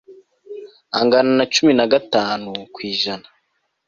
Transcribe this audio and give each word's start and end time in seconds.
angana 0.99 1.31
na 1.39 1.45
cumi 1.53 1.71
na 1.79 1.85
gatanu 1.93 2.49
ku 2.73 2.79
ijana 2.91 3.27